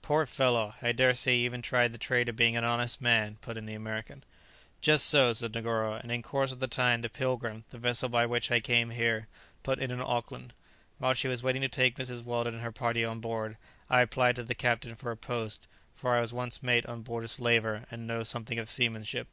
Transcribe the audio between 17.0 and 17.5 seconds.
board a